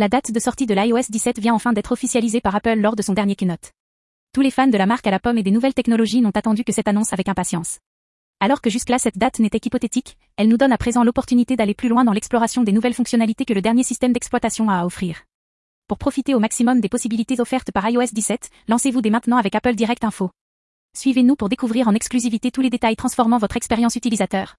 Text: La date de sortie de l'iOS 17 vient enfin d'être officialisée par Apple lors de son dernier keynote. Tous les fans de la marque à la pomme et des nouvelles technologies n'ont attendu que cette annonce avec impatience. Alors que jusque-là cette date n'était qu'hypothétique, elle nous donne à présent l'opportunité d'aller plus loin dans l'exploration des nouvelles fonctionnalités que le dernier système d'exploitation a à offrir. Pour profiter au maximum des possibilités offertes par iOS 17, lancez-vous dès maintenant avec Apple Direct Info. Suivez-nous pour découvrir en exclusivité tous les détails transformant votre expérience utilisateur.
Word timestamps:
La 0.00 0.08
date 0.08 0.30
de 0.32 0.40
sortie 0.40 0.64
de 0.64 0.72
l'iOS 0.72 1.10
17 1.10 1.38
vient 1.40 1.52
enfin 1.52 1.74
d'être 1.74 1.92
officialisée 1.92 2.40
par 2.40 2.54
Apple 2.54 2.78
lors 2.78 2.96
de 2.96 3.02
son 3.02 3.12
dernier 3.12 3.36
keynote. 3.36 3.72
Tous 4.32 4.40
les 4.40 4.50
fans 4.50 4.66
de 4.66 4.78
la 4.78 4.86
marque 4.86 5.06
à 5.06 5.10
la 5.10 5.18
pomme 5.18 5.36
et 5.36 5.42
des 5.42 5.50
nouvelles 5.50 5.74
technologies 5.74 6.22
n'ont 6.22 6.30
attendu 6.30 6.64
que 6.64 6.72
cette 6.72 6.88
annonce 6.88 7.12
avec 7.12 7.28
impatience. 7.28 7.80
Alors 8.40 8.62
que 8.62 8.70
jusque-là 8.70 8.98
cette 8.98 9.18
date 9.18 9.40
n'était 9.40 9.60
qu'hypothétique, 9.60 10.16
elle 10.38 10.48
nous 10.48 10.56
donne 10.56 10.72
à 10.72 10.78
présent 10.78 11.04
l'opportunité 11.04 11.54
d'aller 11.54 11.74
plus 11.74 11.90
loin 11.90 12.02
dans 12.02 12.14
l'exploration 12.14 12.62
des 12.62 12.72
nouvelles 12.72 12.94
fonctionnalités 12.94 13.44
que 13.44 13.52
le 13.52 13.60
dernier 13.60 13.82
système 13.82 14.14
d'exploitation 14.14 14.70
a 14.70 14.78
à 14.78 14.86
offrir. 14.86 15.24
Pour 15.86 15.98
profiter 15.98 16.34
au 16.34 16.40
maximum 16.40 16.80
des 16.80 16.88
possibilités 16.88 17.38
offertes 17.38 17.70
par 17.70 17.86
iOS 17.86 18.06
17, 18.10 18.48
lancez-vous 18.68 19.02
dès 19.02 19.10
maintenant 19.10 19.36
avec 19.36 19.54
Apple 19.54 19.74
Direct 19.74 20.02
Info. 20.04 20.30
Suivez-nous 20.96 21.36
pour 21.36 21.50
découvrir 21.50 21.88
en 21.88 21.94
exclusivité 21.94 22.50
tous 22.50 22.62
les 22.62 22.70
détails 22.70 22.96
transformant 22.96 23.36
votre 23.36 23.58
expérience 23.58 23.96
utilisateur. 23.96 24.54